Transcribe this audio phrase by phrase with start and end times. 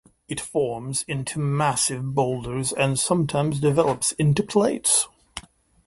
[0.27, 5.07] It forms into massive boulders and sometimes develops into plates.